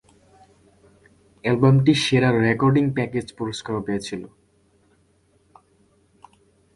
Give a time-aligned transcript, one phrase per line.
[1.43, 4.23] অ্যালবামটি সেরা recording package পুরস্কারও পেয়েছিল।